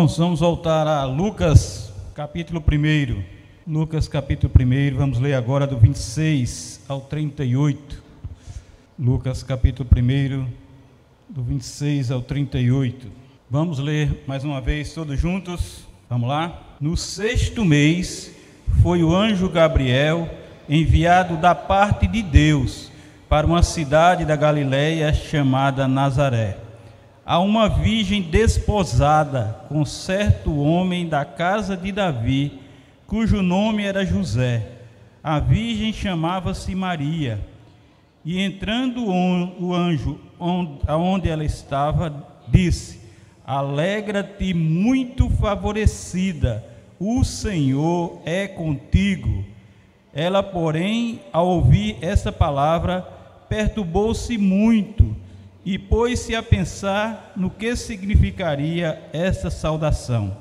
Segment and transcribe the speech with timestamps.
[0.00, 3.22] Irmãos, vamos voltar a Lucas, capítulo 1.
[3.70, 8.02] Lucas, capítulo 1, vamos ler agora do 26 ao 38.
[8.98, 10.46] Lucas, capítulo 1,
[11.28, 13.08] do 26 ao 38.
[13.50, 15.86] Vamos ler mais uma vez todos juntos.
[16.08, 16.78] Vamos lá?
[16.80, 18.34] No sexto mês
[18.82, 20.30] foi o anjo Gabriel
[20.66, 22.90] enviado da parte de Deus
[23.28, 26.69] para uma cidade da Galiléia chamada Nazaré
[27.24, 32.60] a uma virgem desposada com certo homem da casa de Davi,
[33.06, 34.66] cujo nome era José.
[35.22, 37.40] A virgem chamava-se Maria.
[38.24, 40.18] E entrando o anjo
[40.86, 43.00] aonde ela estava, disse:
[43.46, 46.64] Alegra-te, muito favorecida,
[46.98, 49.44] o Senhor é contigo.
[50.12, 53.02] Ela, porém, ao ouvir essa palavra,
[53.48, 55.16] perturbou-se muito
[55.64, 60.36] e pôs-se a pensar no que significaria essa saudação.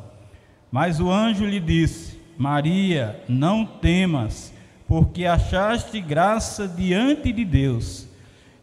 [0.72, 4.54] Mas o anjo lhe disse: Maria, não temas,
[4.88, 8.08] porque achaste graça diante de Deus.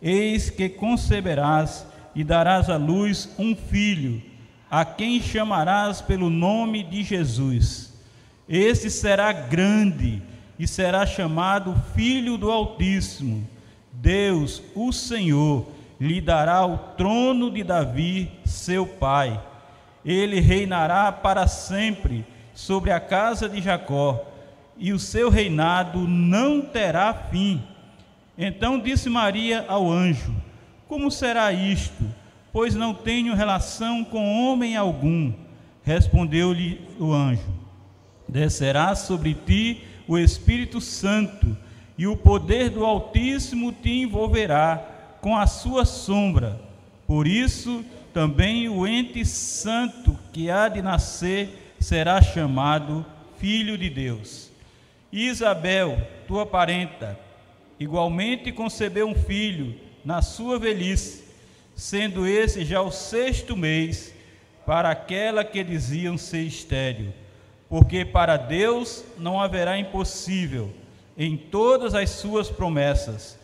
[0.01, 4.23] Eis que conceberás e darás à luz um filho,
[4.71, 7.93] a quem chamarás pelo nome de Jesus.
[8.49, 10.23] Esse será grande
[10.59, 13.47] e será chamado Filho do Altíssimo.
[13.93, 15.67] Deus, o Senhor,
[16.01, 19.41] lhe dará o trono de Davi, seu pai.
[20.05, 24.25] Ele reinará para sempre sobre a casa de Jacó,
[24.79, 27.63] e o seu reinado não terá fim.
[28.37, 30.35] Então disse Maria ao anjo:
[30.87, 32.05] Como será isto?
[32.53, 35.33] Pois não tenho relação com homem algum.
[35.83, 37.49] Respondeu-lhe o anjo:
[38.29, 41.57] Descerá sobre ti o Espírito Santo,
[41.97, 44.96] e o poder do Altíssimo te envolverá
[45.27, 46.57] com a sua sombra.
[47.05, 47.85] Por isso,
[48.15, 53.05] também o ente santo que há de nascer será chamado
[53.37, 54.53] Filho de Deus.
[55.11, 57.19] Isabel, tua parenta,
[57.77, 59.75] igualmente concebeu um filho
[60.05, 61.25] na sua velhice,
[61.75, 64.15] sendo esse já o sexto mês
[64.65, 67.13] para aquela que diziam ser estéril,
[67.69, 70.73] porque para Deus não haverá impossível
[71.19, 73.36] em todas as suas promessas.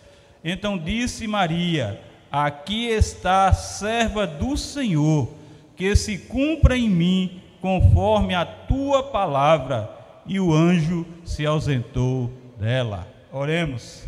[0.45, 5.29] Então disse Maria: Aqui está a serva do Senhor,
[5.77, 9.99] que se cumpra em mim conforme a tua palavra.
[10.25, 13.09] E o anjo se ausentou dela.
[13.33, 14.05] Oremos.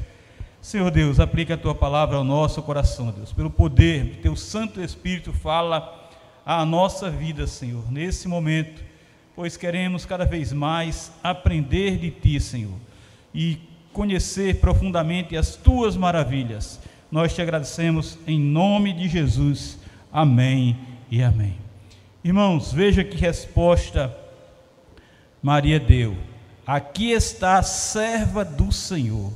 [0.60, 3.32] Senhor Deus, aplica a tua palavra ao nosso coração, Deus.
[3.32, 6.10] Pelo poder do teu Santo Espírito, fala
[6.46, 8.82] à nossa vida, Senhor, nesse momento,
[9.36, 12.78] pois queremos cada vez mais aprender de ti, Senhor,
[13.34, 13.58] e
[13.94, 16.80] conhecer profundamente as tuas maravilhas.
[17.10, 19.78] Nós te agradecemos em nome de Jesus.
[20.12, 20.76] Amém
[21.10, 21.54] e amém.
[22.22, 24.14] Irmãos, veja que resposta
[25.40, 26.16] Maria deu.
[26.66, 29.32] Aqui está a serva do Senhor,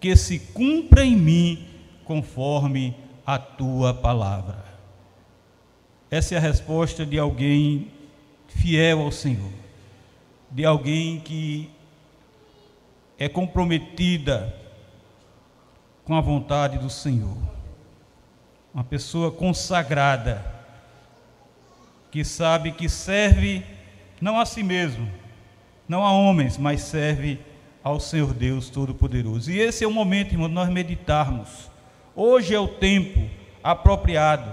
[0.00, 1.66] que se cumpra em mim
[2.04, 4.64] conforme a tua palavra.
[6.10, 7.88] Essa é a resposta de alguém
[8.48, 9.52] fiel ao Senhor,
[10.50, 11.68] de alguém que
[13.18, 14.54] é comprometida
[16.04, 17.36] com a vontade do Senhor.
[18.72, 20.44] Uma pessoa consagrada,
[22.10, 23.64] que sabe que serve
[24.20, 25.08] não a si mesmo,
[25.88, 27.38] não a homens, mas serve
[27.82, 29.50] ao Senhor Deus Todo-Poderoso.
[29.50, 31.70] E esse é o momento, irmão, de nós meditarmos.
[32.16, 33.28] Hoje é o tempo
[33.62, 34.50] apropriado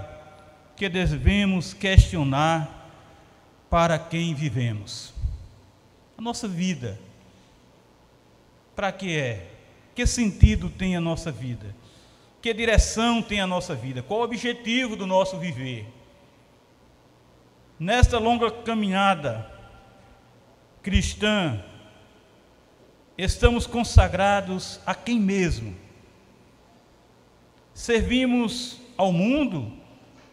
[0.76, 2.90] que devemos questionar
[3.70, 5.14] para quem vivemos.
[6.18, 6.98] A nossa vida
[8.74, 9.48] para que é?
[9.94, 11.74] Que sentido tem a nossa vida?
[12.40, 14.02] Que direção tem a nossa vida?
[14.02, 15.86] Qual o objetivo do nosso viver?
[17.78, 19.50] Nesta longa caminhada
[20.82, 21.62] cristã,
[23.16, 25.76] estamos consagrados a quem mesmo?
[27.74, 29.72] Servimos ao mundo,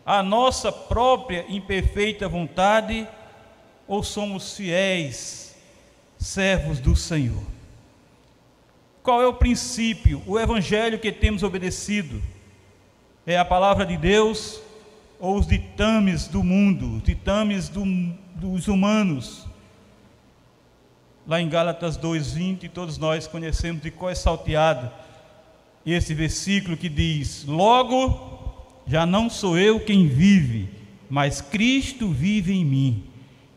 [0.05, 3.07] à nossa própria imperfeita vontade,
[3.87, 5.55] ou somos fiéis
[6.17, 7.58] servos do Senhor?
[9.09, 12.21] Qual é o princípio, o evangelho que temos obedecido?
[13.25, 14.61] É a palavra de Deus
[15.19, 17.83] ou os ditames do mundo, os ditames do,
[18.35, 19.47] dos humanos?
[21.27, 24.91] Lá em Gálatas 2:20, todos nós conhecemos de qual é salteado
[25.83, 30.69] esse versículo que diz: Logo, já não sou eu quem vive,
[31.09, 33.03] mas Cristo vive em mim.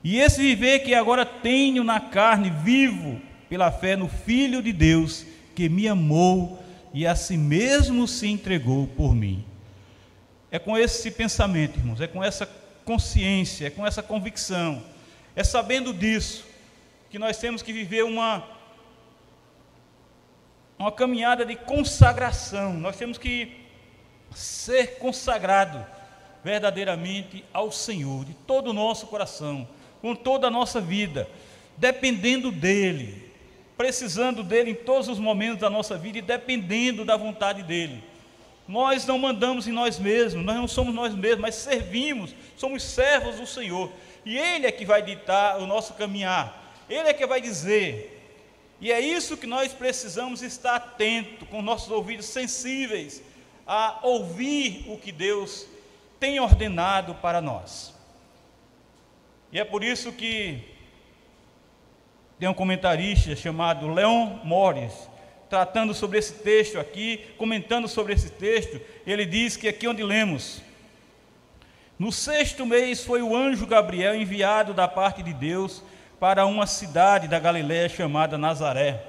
[0.02, 3.20] E esse viver que agora tenho na carne, vivo
[3.50, 6.62] pela fé no Filho de Deus, que me amou
[6.92, 9.44] e a si mesmo se entregou por mim.
[10.50, 12.46] É com esse pensamento, irmãos, é com essa
[12.84, 14.82] consciência, é com essa convicção
[15.36, 16.44] É sabendo disso
[17.08, 18.46] que nós temos que viver uma
[20.78, 22.74] uma caminhada de consagração.
[22.74, 23.56] Nós temos que
[24.34, 25.84] ser consagrado
[26.42, 29.68] verdadeiramente ao Senhor, de todo o nosso coração,
[30.00, 31.28] com toda a nossa vida,
[31.76, 33.31] dependendo dEle,
[33.82, 38.00] precisando dEle em todos os momentos da nossa vida e dependendo da vontade dEle.
[38.68, 43.40] Nós não mandamos em nós mesmos, nós não somos nós mesmos, mas servimos, somos servos
[43.40, 43.90] do Senhor.
[44.24, 48.22] E Ele é que vai ditar o nosso caminhar, Ele é que vai dizer.
[48.80, 53.20] E é isso que nós precisamos estar atento, com nossos ouvidos sensíveis,
[53.66, 55.66] a ouvir o que Deus
[56.20, 57.92] tem ordenado para nós.
[59.50, 60.71] E é por isso que
[62.42, 65.08] tem um comentarista chamado Leon Morris,
[65.48, 70.60] tratando sobre esse texto aqui, comentando sobre esse texto, ele diz que aqui onde lemos,
[71.96, 75.84] no sexto mês foi o anjo Gabriel enviado da parte de Deus
[76.18, 79.00] para uma cidade da Galiléia chamada Nazaré.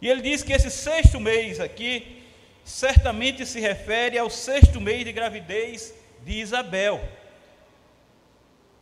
[0.00, 2.22] E ele diz que esse sexto mês aqui
[2.64, 5.92] certamente se refere ao sexto mês de gravidez
[6.24, 6.98] de Isabel.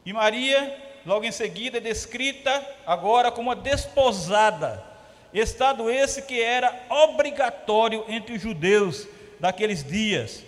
[0.07, 4.95] E Maria, logo em seguida, é descrita agora como a desposada
[5.35, 9.09] estado esse que era obrigatório entre os judeus
[9.41, 10.45] daqueles dias,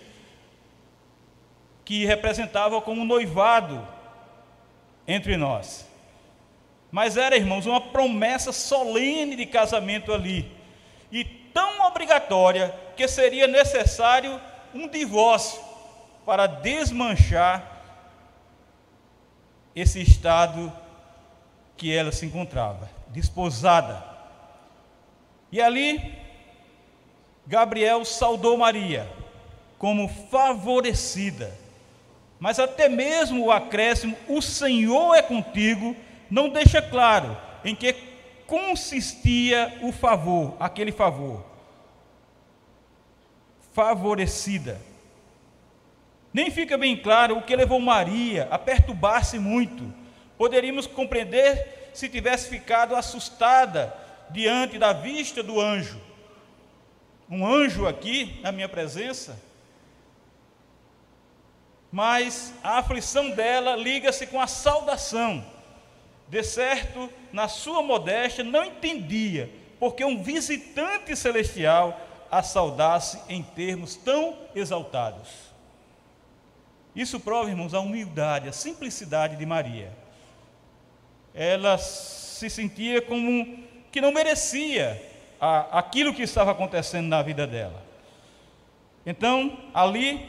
[1.85, 3.87] que representava como noivado
[5.07, 5.87] entre nós.
[6.91, 10.51] Mas era, irmãos, uma promessa solene de casamento ali,
[11.11, 14.41] e tão obrigatória que seria necessário
[14.73, 15.61] um divórcio
[16.25, 17.76] para desmanchar
[19.77, 20.73] esse estado
[21.77, 24.03] que ela se encontrava, desposada.
[25.53, 26.15] E ali,
[27.47, 29.07] Gabriel saudou Maria
[29.79, 31.55] como favorecida.
[32.41, 35.95] Mas até mesmo o acréscimo, o Senhor é contigo,
[36.31, 37.95] não deixa claro em que
[38.47, 41.45] consistia o favor, aquele favor.
[43.75, 44.81] Favorecida.
[46.37, 49.91] Nem fica bem claro o que levou Maria a perturbar-se muito.
[50.37, 53.97] Poderíamos compreender se tivesse ficado assustada
[54.29, 55.99] diante da vista do anjo.
[57.27, 59.41] Um anjo aqui na minha presença.
[61.91, 65.43] Mas a aflição dela liga-se com a saudação.
[66.29, 69.49] De certo, na sua modéstia, não entendia
[69.81, 71.99] porque um visitante celestial
[72.31, 75.46] a saudasse em termos tão exaltados.
[76.97, 79.93] Isso prova, irmãos, a humildade, a simplicidade de Maria.
[81.35, 83.63] Ela se sentia como
[83.93, 85.01] que não merecia
[85.39, 87.85] a, aquilo que estava acontecendo na vida dela.
[89.05, 90.27] Então, ali,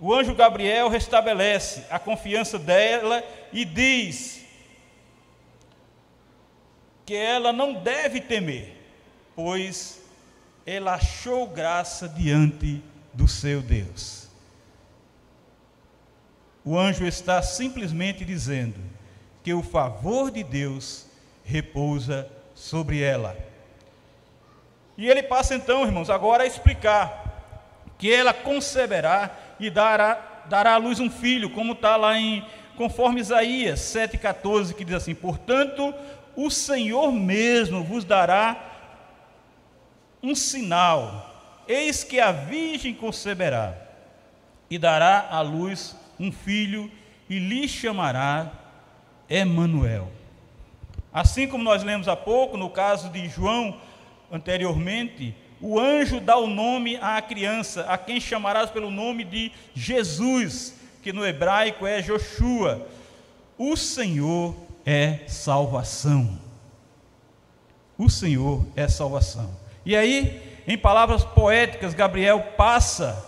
[0.00, 3.22] o anjo Gabriel restabelece a confiança dela
[3.52, 4.44] e diz
[7.06, 8.76] que ela não deve temer,
[9.36, 10.02] pois
[10.66, 12.82] ela achou graça diante
[13.14, 14.25] do seu Deus.
[16.66, 18.80] O anjo está simplesmente dizendo
[19.44, 21.06] que o favor de Deus
[21.44, 23.36] repousa sobre ela.
[24.98, 30.76] E ele passa então, irmãos, agora a explicar que ela conceberá e dará, dará à
[30.76, 32.44] luz um filho, como está lá em,
[32.76, 35.94] conforme Isaías 7,14, que diz assim: Portanto,
[36.34, 38.56] o Senhor mesmo vos dará
[40.20, 43.72] um sinal, eis que a virgem conceberá
[44.68, 46.90] e dará à luz um filho
[47.28, 48.52] e lhe chamará
[49.28, 50.10] Emanuel.
[51.12, 53.80] Assim como nós lemos há pouco, no caso de João,
[54.30, 60.74] anteriormente, o anjo dá o nome à criança, a quem chamarás pelo nome de Jesus,
[61.02, 62.86] que no hebraico é Joshua.
[63.56, 64.54] O Senhor
[64.84, 66.38] é salvação.
[67.96, 69.56] O Senhor é salvação.
[69.86, 73.24] E aí, em palavras poéticas, Gabriel passa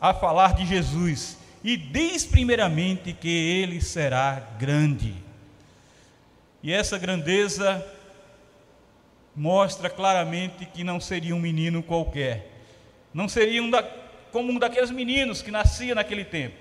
[0.00, 1.37] a falar de Jesus
[1.68, 5.14] e diz primeiramente que ele será grande.
[6.62, 7.86] E essa grandeza
[9.36, 12.50] mostra claramente que não seria um menino qualquer,
[13.12, 13.82] não seria um da,
[14.32, 16.56] como um daqueles meninos que nascia naquele tempo.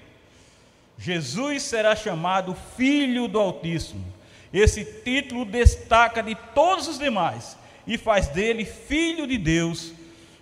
[0.98, 4.14] Jesus será chamado Filho do Altíssimo.
[4.52, 9.94] Esse título destaca de todos os demais e faz dele Filho de Deus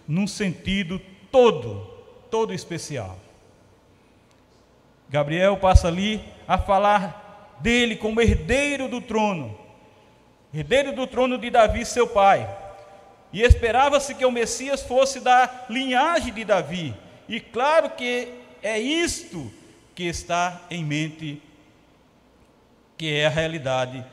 [0.07, 0.99] num sentido
[1.31, 1.87] todo,
[2.31, 3.24] todo especial.
[5.15, 9.57] Gabriel passa ali a falar dele como herdeiro do trono,
[10.53, 12.45] herdeiro do trono de Davi, seu pai.
[13.31, 16.93] E esperava-se que o Messias fosse da linhagem de Davi.
[17.29, 18.27] E claro que
[18.61, 19.49] é isto
[19.95, 21.41] que está em mente
[22.97, 24.05] que é a realidade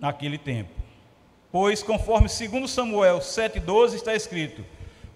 [0.00, 0.72] naquele tempo.
[1.52, 4.64] Pois, conforme 2 Samuel 7,12 está escrito: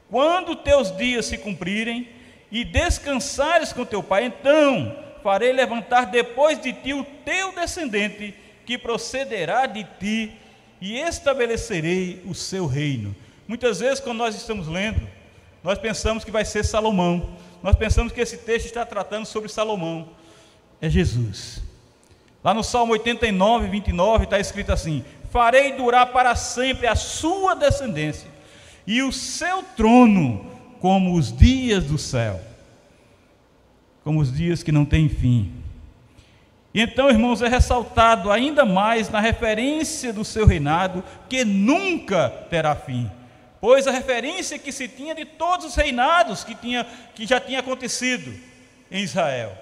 [0.09, 2.14] Quando teus dias se cumprirem
[2.50, 8.35] e descansares com teu pai, então farei levantar depois de ti o teu descendente,
[8.65, 10.33] que procederá de ti,
[10.81, 13.15] e estabelecerei o seu reino.
[13.49, 15.00] Muitas vezes, quando nós estamos lendo,
[15.62, 20.09] nós pensamos que vai ser Salomão, nós pensamos que esse texto está tratando sobre Salomão.
[20.81, 21.62] É Jesus.
[22.45, 28.29] Lá no Salmo 89, 29 está escrito assim: farei durar para sempre a sua descendência
[28.87, 30.55] e o seu trono
[30.87, 32.40] como os dias do céu,
[34.05, 35.52] como os dias que não têm fim.
[36.73, 42.76] E então, irmãos, é ressaltado ainda mais na referência do seu reinado, que nunca terá
[42.76, 43.11] fim.
[43.61, 47.59] Pois a referência que se tinha de todos os reinados que, tinha, que já tinha
[47.59, 48.33] acontecido
[48.88, 49.59] em Israel,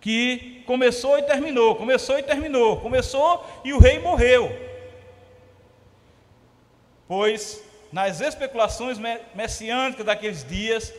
[0.00, 4.50] que começou e terminou, começou e terminou, começou e o rei morreu
[7.12, 7.61] pois
[7.92, 8.98] nas especulações
[9.34, 10.92] messiânicas daqueles dias,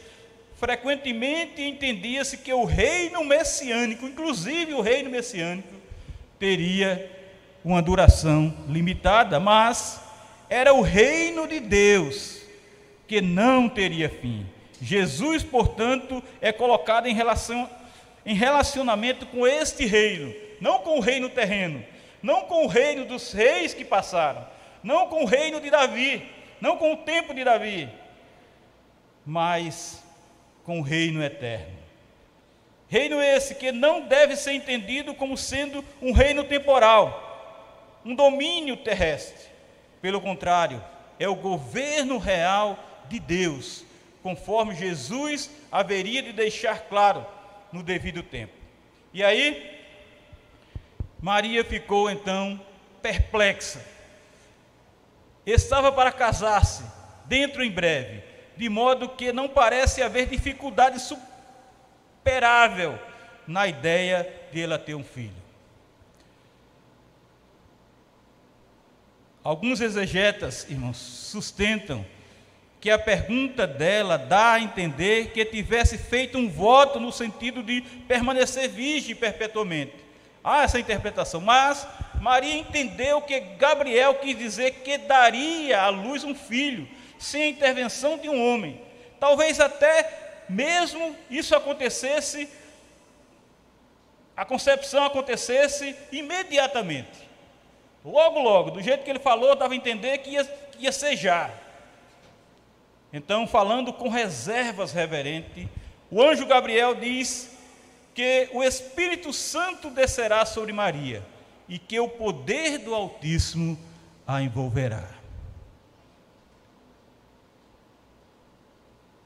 [0.58, 5.74] frequentemente entendia-se que o reino messiânico, inclusive o reino messiânico,
[6.38, 7.12] teria
[7.66, 10.02] uma duração limitada, mas
[10.50, 12.42] era o reino de Deus
[13.08, 14.46] que não teria fim.
[14.82, 17.70] Jesus, portanto, é colocado em, relação,
[18.26, 21.84] em relacionamento com este reino, não com o reino terreno,
[22.22, 24.46] não com o reino dos reis que passaram,
[24.84, 26.22] não com o reino de Davi,
[26.63, 27.89] não com o tempo de Davi,
[29.25, 30.01] mas
[30.63, 31.77] com o reino eterno.
[32.88, 39.50] Reino esse que não deve ser entendido como sendo um reino temporal, um domínio terrestre.
[40.01, 40.82] Pelo contrário,
[41.20, 42.79] é o governo real
[43.10, 43.84] de Deus,
[44.22, 47.25] conforme Jesus haveria de deixar claro
[47.74, 48.53] no devido tempo.
[49.13, 49.70] E aí,
[51.20, 52.58] Maria ficou então
[53.01, 53.93] perplexa
[55.46, 56.84] estava para casar-se
[57.26, 58.24] dentro em breve,
[58.56, 61.00] de modo que não parece haver dificuldade
[62.22, 63.00] superável
[63.48, 65.44] na ideia de ela ter um filho.
[69.44, 72.06] Alguns exegetas, irmãos, sustentam
[72.80, 77.82] que a pergunta dela dá a entender que tivesse feito um voto no sentido de
[78.08, 79.94] permanecer virgem perpetuamente.
[80.44, 81.88] Há essa interpretação, mas
[82.24, 86.88] Maria entendeu que Gabriel quis dizer que daria à luz um filho,
[87.20, 88.82] sem a intervenção de um homem.
[89.20, 92.48] Talvez até mesmo isso acontecesse,
[94.38, 97.27] a concepção acontecesse imediatamente.
[98.06, 101.18] Logo, logo, do jeito que ele falou, dava a entender que ia, que ia ser
[101.18, 101.50] já.
[103.12, 105.68] Então, falando com reservas reverente,
[106.10, 107.53] o anjo Gabriel diz
[108.15, 111.33] que o Espírito Santo descerá sobre Maria
[111.74, 113.75] e que o poder do Altíssimo
[114.27, 115.10] a envolverá.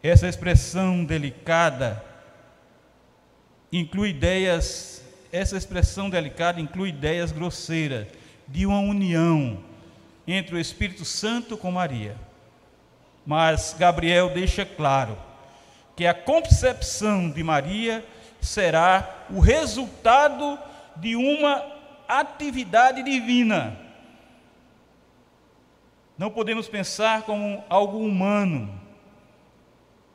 [0.02, 2.02] Essa expressão delicada
[3.70, 8.08] inclui ideias, essa expressão delicada inclui ideias grosseiras
[8.48, 9.62] de uma união
[10.26, 12.16] entre o Espírito Santo com Maria.
[13.26, 15.18] Mas Gabriel deixa claro
[15.98, 18.06] que a concepção de Maria
[18.40, 20.58] será o resultado
[20.96, 21.76] de uma
[22.08, 23.78] atividade divina.
[26.18, 28.82] Não podemos pensar como algo humano.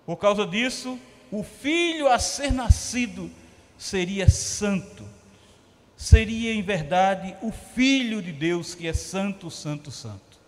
[0.04, 0.98] Por causa disso,
[1.30, 3.30] o filho a ser nascido
[3.78, 5.04] seria santo.
[5.96, 10.40] Seria, em verdade, o filho de Deus que é santo, santo, santo.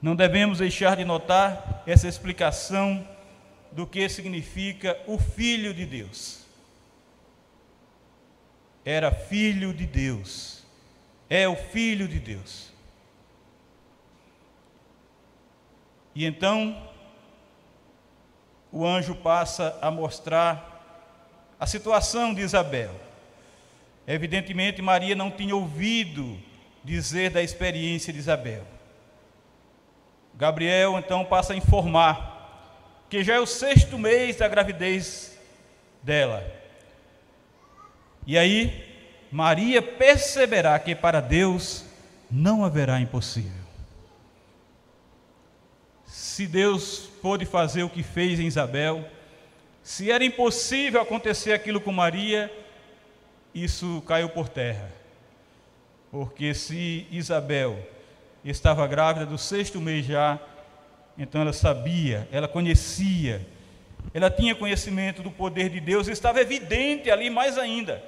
[0.00, 3.06] Não devemos deixar de notar essa explicação
[3.72, 6.37] do que significa o filho de Deus
[8.84, 10.64] era filho de Deus,
[11.28, 12.72] é o filho de Deus.
[16.14, 16.88] E então,
[18.72, 22.94] o anjo passa a mostrar a situação de Isabel.
[24.06, 26.38] Evidentemente, Maria não tinha ouvido
[26.82, 28.64] dizer da experiência de Isabel.
[30.34, 35.38] Gabriel então passa a informar que já é o sexto mês da gravidez
[36.02, 36.57] dela.
[38.28, 38.84] E aí,
[39.32, 41.82] Maria perceberá que para Deus
[42.30, 43.64] não haverá impossível.
[46.04, 49.08] Se Deus pôde fazer o que fez em Isabel,
[49.82, 52.52] se era impossível acontecer aquilo com Maria,
[53.54, 54.92] isso caiu por terra.
[56.10, 57.78] Porque se Isabel
[58.44, 60.38] estava grávida do sexto mês já,
[61.16, 63.40] então ela sabia, ela conhecia
[64.12, 68.02] ela tinha conhecimento do poder de Deus, estava evidente ali mais ainda.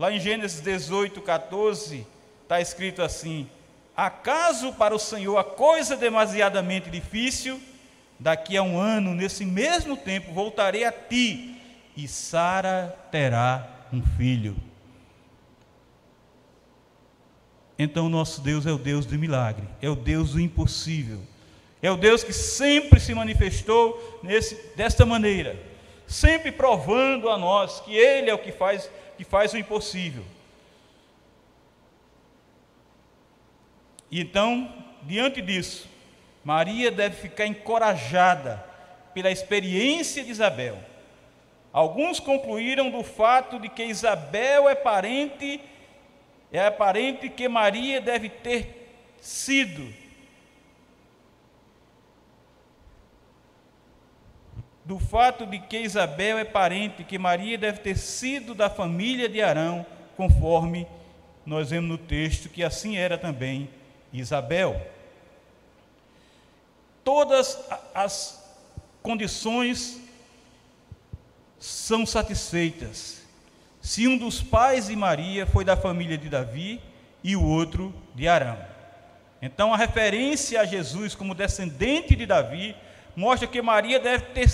[0.00, 2.06] Lá em Gênesis 18, 14,
[2.42, 3.46] está escrito assim:
[3.94, 7.60] Acaso para o Senhor a coisa demasiadamente difícil?
[8.18, 11.54] Daqui a um ano, nesse mesmo tempo, voltarei a ti,
[11.94, 14.56] e Sara terá um filho.
[17.78, 21.20] Então, nosso Deus é o Deus do milagre, é o Deus do impossível.
[21.82, 25.60] É o Deus que sempre se manifestou nesse, desta maneira,
[26.10, 30.24] sempre provando a nós que Ele é o que faz, que faz o impossível.
[34.10, 34.68] E então,
[35.04, 35.88] diante disso,
[36.42, 38.64] Maria deve ficar encorajada
[39.14, 40.78] pela experiência de Isabel.
[41.72, 45.60] Alguns concluíram do fato de que Isabel é parente,
[46.50, 48.90] é aparente que Maria deve ter
[49.20, 49.94] sido
[54.90, 59.40] do fato de que Isabel é parente, que Maria deve ter sido da família de
[59.40, 60.84] Arão, conforme
[61.46, 63.70] nós vemos no texto que assim era também
[64.12, 64.84] Isabel.
[67.04, 67.56] Todas
[67.94, 68.44] as
[69.00, 70.00] condições
[71.60, 73.22] são satisfeitas.
[73.80, 76.82] Se um dos pais de Maria foi da família de Davi
[77.22, 78.58] e o outro de Arão.
[79.40, 82.74] Então a referência a Jesus como descendente de Davi
[83.16, 84.48] mostra que Maria deve ter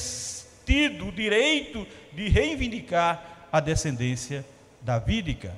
[0.65, 4.45] tido o direito de reivindicar a descendência
[4.81, 5.55] davídica.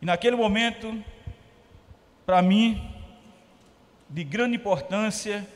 [0.00, 1.02] E naquele momento,
[2.26, 2.90] para mim,
[4.08, 5.46] de grande importância,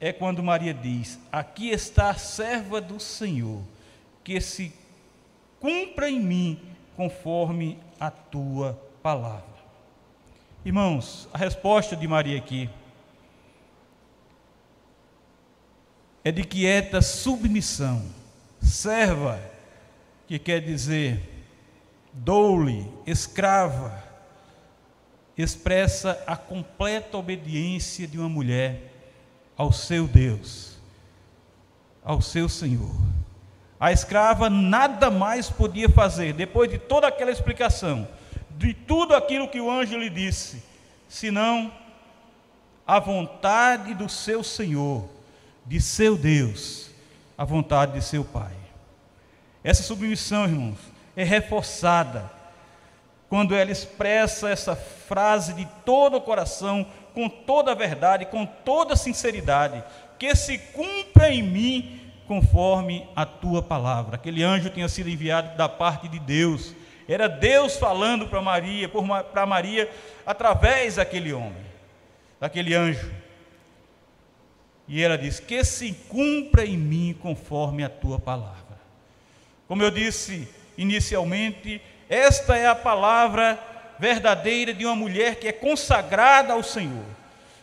[0.00, 3.62] é quando Maria diz: Aqui está a serva do Senhor,
[4.24, 4.72] que se
[5.60, 6.60] cumpra em mim
[6.96, 9.52] conforme a tua palavra.
[10.64, 12.68] Irmãos, a resposta de Maria aqui
[16.24, 18.02] é de quieta submissão.
[18.60, 19.40] Serva,
[20.26, 21.20] que quer dizer
[22.12, 24.02] doule, escrava,
[25.36, 28.92] expressa a completa obediência de uma mulher
[29.56, 30.78] ao seu Deus,
[32.04, 32.94] ao seu Senhor.
[33.80, 38.06] A escrava nada mais podia fazer, depois de toda aquela explicação,
[38.50, 40.62] de tudo aquilo que o anjo lhe disse,
[41.08, 41.72] senão
[42.86, 45.08] a vontade do seu Senhor
[45.66, 46.90] de seu Deus
[47.36, 48.52] à vontade de seu Pai.
[49.64, 50.78] Essa submissão, irmãos,
[51.16, 52.30] é reforçada
[53.28, 58.94] quando ela expressa essa frase de todo o coração, com toda a verdade, com toda
[58.94, 59.82] a sinceridade,
[60.18, 64.16] que se cumpra em mim conforme a tua palavra.
[64.16, 66.74] Aquele anjo tinha sido enviado da parte de Deus.
[67.08, 68.90] Era Deus falando para Maria,
[69.32, 69.90] para Maria
[70.26, 71.64] através daquele homem,
[72.38, 73.10] daquele anjo.
[74.92, 78.78] E ela diz: Que se cumpra em mim conforme a tua palavra.
[79.66, 83.58] Como eu disse inicialmente, esta é a palavra
[83.98, 87.06] verdadeira de uma mulher que é consagrada ao Senhor,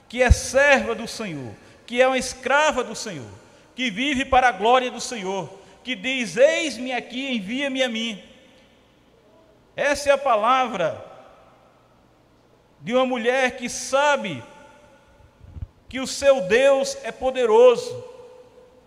[0.10, 1.54] que é serva do Senhor,
[1.86, 3.30] que é uma escrava do Senhor,
[3.76, 8.20] que vive para a glória do Senhor, que diz: Eis-me aqui, envia-me a mim.
[9.76, 11.06] Essa é a palavra
[12.82, 14.42] de uma mulher que sabe
[15.90, 18.06] que o seu Deus é poderoso,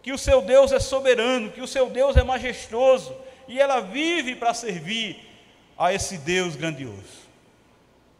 [0.00, 3.14] que o seu Deus é soberano, que o seu Deus é majestoso,
[3.48, 5.18] e ela vive para servir
[5.76, 7.22] a esse Deus grandioso.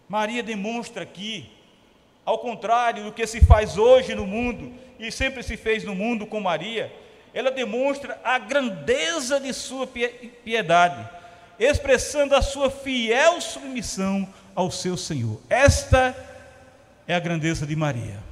[0.08, 1.48] Maria demonstra aqui,
[2.24, 6.26] ao contrário do que se faz hoje no mundo, e sempre se fez no mundo
[6.26, 6.92] com Maria,
[7.32, 11.08] ela demonstra a grandeza de sua piedade,
[11.58, 15.40] expressando a sua fiel submissão ao seu Senhor.
[15.48, 16.14] Esta
[17.06, 18.31] é a grandeza de Maria.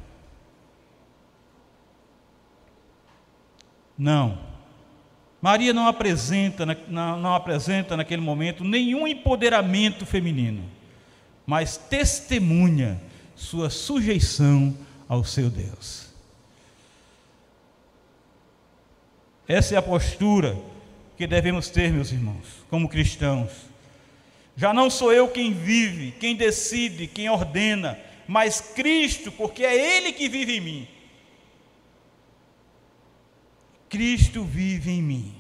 [4.01, 4.39] Não.
[5.43, 10.65] Maria não apresenta, não, não apresenta naquele momento nenhum empoderamento feminino,
[11.45, 12.99] mas testemunha
[13.37, 14.75] sua sujeição
[15.07, 16.09] ao seu Deus.
[19.47, 20.57] Essa é a postura
[21.19, 23.51] que devemos ter, meus irmãos, como cristãos.
[24.57, 30.15] Já não sou eu quem vive, quem decide, quem ordena, mas Cristo, porque é Ele
[30.15, 30.89] que vive em mim.
[33.91, 35.35] Cristo vive em mim.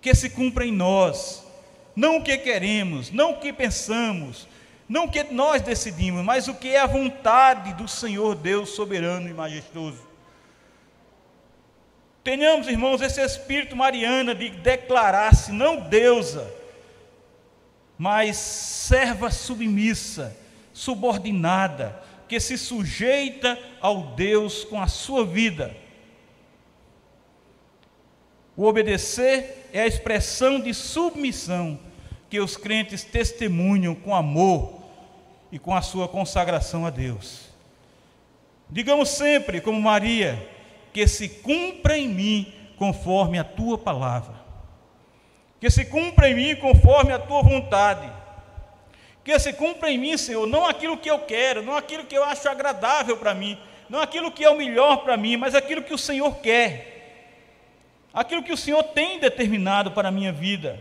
[0.00, 1.46] Que se cumpra em nós,
[1.94, 4.48] não o que queremos, não o que pensamos,
[4.88, 9.28] não o que nós decidimos, mas o que é a vontade do Senhor Deus soberano
[9.28, 10.02] e majestoso.
[12.22, 16.50] Tenhamos, irmãos, esse espírito mariana de declarar-se não deusa,
[17.98, 20.34] mas serva submissa,
[20.72, 25.83] subordinada, que se sujeita ao Deus com a sua vida.
[28.56, 31.78] O obedecer é a expressão de submissão
[32.30, 34.80] que os crentes testemunham com amor
[35.50, 37.48] e com a sua consagração a Deus.
[38.70, 40.48] Digamos sempre, como Maria,
[40.92, 44.34] que se cumpra em mim conforme a tua palavra,
[45.60, 48.10] que se cumpra em mim conforme a tua vontade,
[49.24, 52.22] que se cumpra em mim, Senhor, não aquilo que eu quero, não aquilo que eu
[52.24, 55.94] acho agradável para mim, não aquilo que é o melhor para mim, mas aquilo que
[55.94, 56.93] o Senhor quer,
[58.14, 60.80] aquilo que o Senhor tem determinado para a minha vida.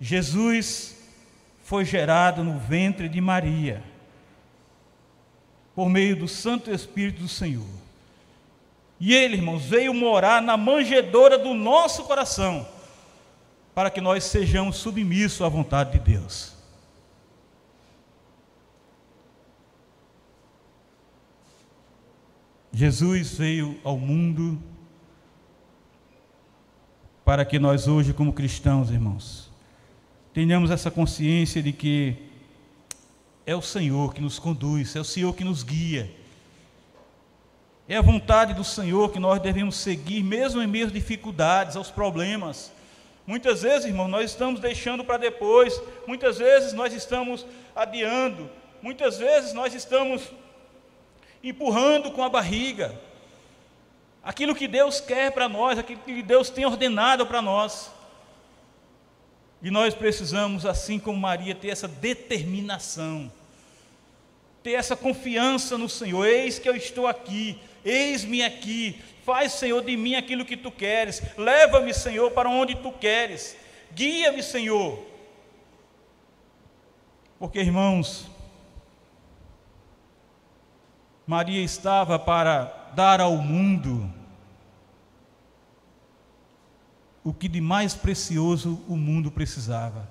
[0.00, 0.96] Jesus
[1.62, 3.82] foi gerado no ventre de Maria,
[5.74, 7.66] por meio do Santo Espírito do Senhor.
[8.98, 12.66] E ele, irmãos, veio morar na manjedoura do nosso coração,
[13.74, 16.55] para que nós sejamos submissos à vontade de Deus.
[22.76, 24.62] Jesus veio ao mundo
[27.24, 29.50] para que nós hoje, como cristãos, irmãos,
[30.34, 32.18] tenhamos essa consciência de que
[33.46, 36.10] é o Senhor que nos conduz, é o Senhor que nos guia.
[37.88, 41.90] É a vontade do Senhor que nós devemos seguir, mesmo em meio às dificuldades, aos
[41.90, 42.70] problemas.
[43.26, 48.50] Muitas vezes, irmão, nós estamos deixando para depois, muitas vezes nós estamos adiando,
[48.82, 50.30] muitas vezes nós estamos
[51.48, 52.98] empurrando com a barriga
[54.22, 57.92] aquilo que Deus quer para nós, aquilo que Deus tem ordenado para nós.
[59.62, 63.30] E nós precisamos, assim como Maria, ter essa determinação,
[64.62, 66.26] ter essa confiança no Senhor.
[66.26, 71.22] Eis que eu estou aqui, eis-me aqui, faz, Senhor, de mim aquilo que tu queres,
[71.36, 73.56] leva-me, Senhor, para onde tu queres,
[73.94, 74.98] guia-me, Senhor.
[77.38, 78.26] Porque, irmãos,
[81.26, 84.08] Maria estava para dar ao mundo
[87.24, 90.08] o que de mais precioso o mundo precisava.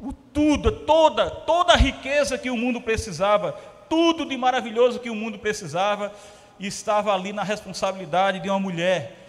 [0.00, 3.52] O tudo, toda, toda a riqueza que o mundo precisava,
[3.88, 6.12] tudo de maravilhoso que o mundo precisava,
[6.60, 9.23] estava ali na responsabilidade de uma mulher.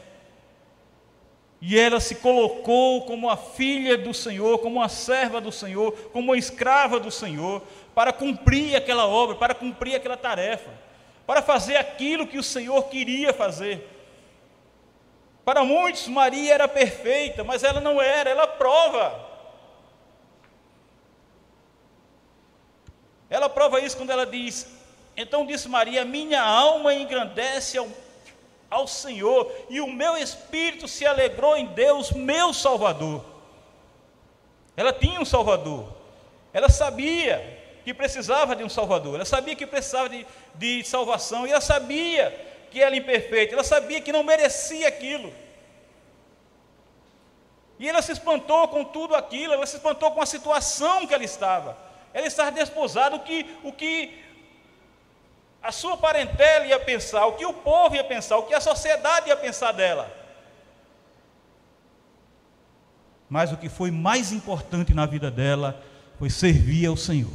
[1.67, 6.25] E ela se colocou como a filha do Senhor, como uma serva do Senhor, como
[6.31, 7.59] uma escrava do Senhor,
[7.95, 10.69] para cumprir aquela obra, para cumprir aquela tarefa,
[11.25, 13.89] para fazer aquilo que o Senhor queria fazer.
[15.43, 19.27] Para muitos, Maria era perfeita, mas ela não era, ela prova.
[23.27, 24.67] Ela prova isso quando ela diz:
[25.17, 27.87] Então disse Maria: Minha alma engrandece ao,
[28.75, 33.23] ao Senhor, e o meu espírito se alegrou em Deus, meu Salvador.
[34.75, 35.87] Ela tinha um Salvador,
[36.51, 41.51] ela sabia que precisava de um Salvador, ela sabia que precisava de, de salvação, e
[41.51, 42.31] ela sabia
[42.69, 45.31] que ela imperfeita, ela sabia que não merecia aquilo.
[47.79, 51.23] E ela se espantou com tudo aquilo, ela se espantou com a situação que ela
[51.23, 51.77] estava.
[52.13, 54.24] Ela estava desposada, o que, o que
[55.65, 59.29] a sua parentela ia pensar, o que o povo ia pensar, o que a sociedade
[59.29, 60.15] ia pensar dela.
[63.27, 65.81] Mas o que foi mais importante na vida dela
[66.19, 67.33] foi servir ao Senhor.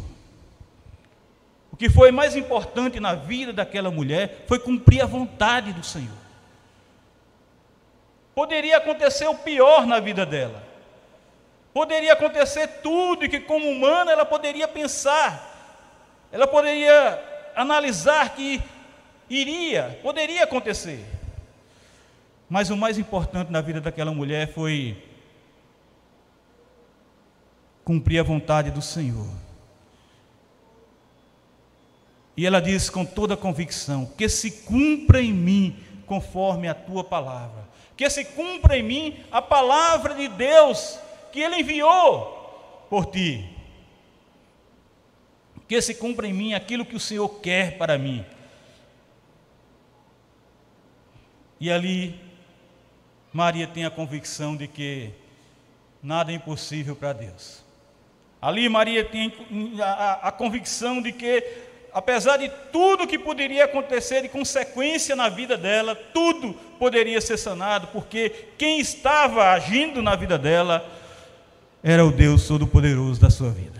[1.72, 6.20] O que foi mais importante na vida daquela mulher foi cumprir a vontade do Senhor.
[8.32, 10.62] Poderia acontecer o pior na vida dela.
[11.74, 15.48] Poderia acontecer tudo que, como humana, ela poderia pensar.
[16.30, 17.29] Ela poderia
[17.60, 18.60] analisar que
[19.28, 21.04] iria, poderia acontecer.
[22.48, 24.96] Mas o mais importante na vida daquela mulher foi
[27.84, 29.28] cumprir a vontade do Senhor.
[32.36, 37.68] E ela diz com toda convicção: que se cumpra em mim conforme a tua palavra.
[37.96, 40.98] Que se cumpra em mim a palavra de Deus
[41.32, 43.59] que Ele enviou por ti.
[45.70, 48.26] Que se cumpra em mim aquilo que o Senhor quer para mim.
[51.60, 52.18] E ali,
[53.32, 55.10] Maria tem a convicção de que
[56.02, 57.62] nada é impossível para Deus.
[58.42, 59.32] Ali, Maria tem
[59.80, 61.46] a, a, a convicção de que,
[61.92, 67.86] apesar de tudo que poderia acontecer de consequência na vida dela, tudo poderia ser sanado,
[67.92, 70.84] porque quem estava agindo na vida dela
[71.80, 73.79] era o Deus Todo-Poderoso da sua vida.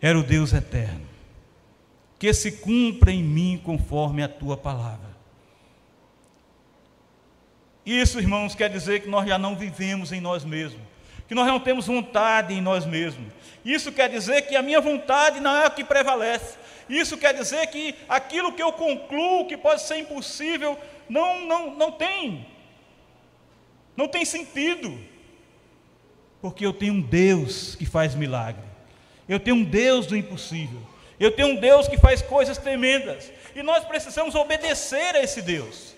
[0.00, 1.06] Era o Deus eterno.
[2.18, 5.16] Que se cumpra em mim conforme a tua palavra.
[7.84, 10.82] Isso, irmãos, quer dizer que nós já não vivemos em nós mesmos,
[11.28, 13.32] que nós não temos vontade em nós mesmos.
[13.64, 16.58] Isso quer dizer que a minha vontade não é a que prevalece.
[16.88, 20.76] Isso quer dizer que aquilo que eu concluo que pode ser impossível
[21.08, 22.46] não, não, não tem.
[23.96, 24.98] Não tem sentido.
[26.40, 28.62] Porque eu tenho um Deus que faz milagre.
[29.28, 30.80] Eu tenho um Deus do impossível.
[31.18, 33.32] Eu tenho um Deus que faz coisas tremendas.
[33.54, 35.94] E nós precisamos obedecer a esse Deus.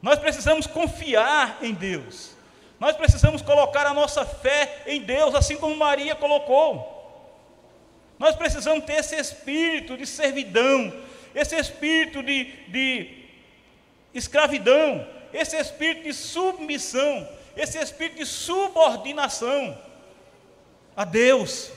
[0.00, 2.36] Nós precisamos confiar em Deus.
[2.78, 6.96] Nós precisamos colocar a nossa fé em Deus, assim como Maria colocou.
[8.18, 10.92] Nós precisamos ter esse espírito de servidão,
[11.34, 13.24] esse espírito de, de
[14.14, 19.76] escravidão, esse espírito de submissão, esse espírito de subordinação
[20.96, 21.70] a Deus,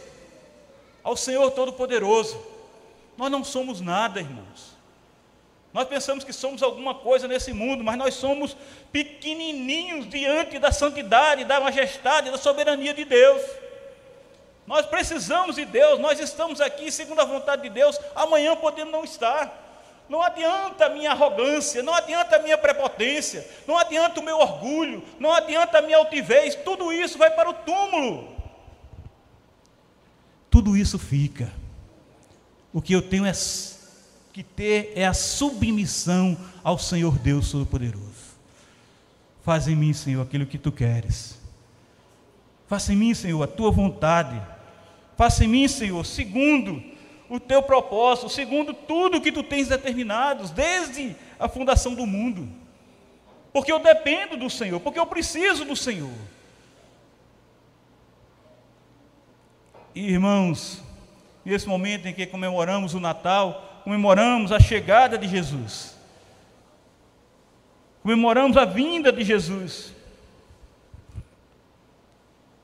[1.04, 2.40] ao Senhor Todo-Poderoso.
[3.18, 4.72] Nós não somos nada, irmãos.
[5.74, 8.58] Nós pensamos que somos alguma coisa nesse mundo, mas nós somos
[8.92, 13.42] pequenininhos diante da santidade, da majestade, da soberania de Deus.
[14.68, 19.04] Nós precisamos de Deus, nós estamos aqui segundo a vontade de Deus, amanhã podemos não
[19.04, 19.60] estar.
[20.10, 25.02] Não adianta a minha arrogância, não adianta a minha prepotência, não adianta o meu orgulho,
[25.18, 28.41] não adianta a minha altivez, tudo isso vai para o túmulo.
[30.62, 31.52] Tudo isso fica.
[32.72, 33.32] O que eu tenho é
[34.32, 38.38] que ter é a submissão ao Senhor Deus Todo-Poderoso.
[39.44, 41.40] Faz em mim, Senhor, aquilo que tu queres.
[42.68, 44.40] Faça em mim, Senhor, a tua vontade.
[45.18, 46.80] Faça em mim, Senhor, segundo
[47.28, 52.48] o teu propósito, segundo tudo que tu tens determinado, desde a fundação do mundo.
[53.52, 56.14] Porque eu dependo do Senhor, porque eu preciso do Senhor.
[59.96, 60.82] Irmãos,
[61.44, 65.98] nesse momento em que comemoramos o Natal, comemoramos a chegada de Jesus,
[68.02, 69.94] comemoramos a vinda de Jesus,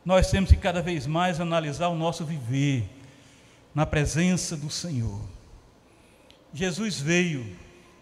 [0.06, 2.86] nós temos que cada vez mais analisar o nosso viver
[3.76, 5.20] na presença do Senhor.
[6.54, 7.58] Jesus veio,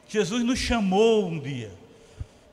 [0.08, 1.72] Jesus nos chamou um dia,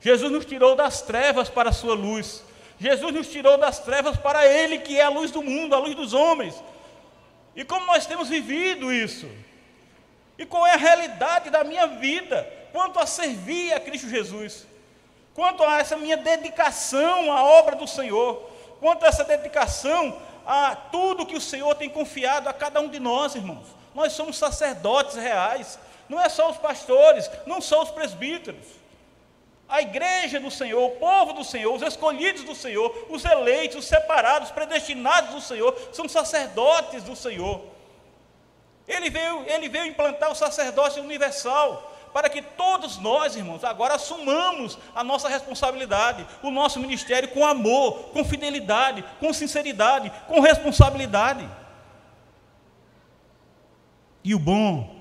[0.01, 2.43] Jesus nos tirou das trevas para a sua luz,
[2.83, 5.95] Jesus nos tirou das trevas para Ele, que é a luz do mundo, a luz
[5.95, 6.61] dos homens.
[7.55, 9.25] E como nós temos vivido isso?
[10.37, 14.67] E qual é a realidade da minha vida quanto a servir a Cristo Jesus?
[15.33, 18.49] Quanto a essa minha dedicação à obra do Senhor?
[18.81, 22.99] Quanto a essa dedicação a tudo que o Senhor tem confiado a cada um de
[22.99, 23.67] nós, irmãos?
[23.95, 28.82] Nós somos sacerdotes reais, não é só os pastores, não são os presbíteros.
[29.67, 33.85] A igreja do Senhor, o povo do Senhor, os escolhidos do Senhor, os eleitos, os
[33.85, 37.61] separados, predestinados do Senhor, são sacerdotes do Senhor.
[38.87, 44.77] Ele veio, ele veio implantar o sacerdócio universal, para que todos nós, irmãos, agora assumamos
[44.93, 51.49] a nossa responsabilidade, o nosso ministério com amor, com fidelidade, com sinceridade, com responsabilidade.
[54.23, 54.95] E o bom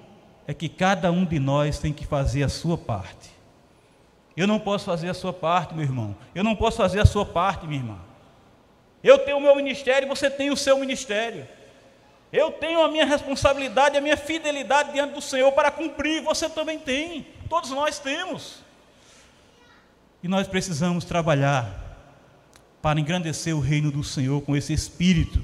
[0.46, 3.30] é que cada um de nós tem que fazer a sua parte.
[4.36, 6.16] Eu não posso fazer a sua parte, meu irmão.
[6.34, 7.98] Eu não posso fazer a sua parte, minha irmã.
[9.02, 11.46] Eu tenho o meu ministério, você tem o seu ministério.
[12.32, 16.78] Eu tenho a minha responsabilidade, a minha fidelidade diante do Senhor para cumprir, você também
[16.78, 18.62] tem, todos nós temos.
[20.22, 21.78] E nós precisamos trabalhar
[22.80, 25.42] para engrandecer o reino do Senhor com esse espírito,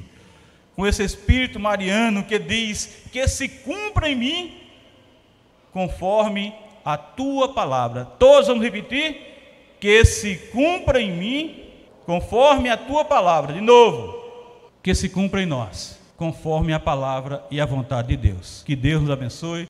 [0.75, 4.61] com esse espírito mariano que diz: que se cumpra em mim
[5.73, 6.55] conforme
[6.89, 8.07] a tua palavra.
[8.19, 9.21] Todos vamos repetir:
[9.79, 11.65] que se cumpra em mim
[12.07, 13.53] conforme a tua palavra.
[13.53, 14.15] De novo,
[14.83, 18.63] que se cumpra em nós conforme a palavra e a vontade de Deus.
[18.67, 19.67] Que Deus nos abençoe.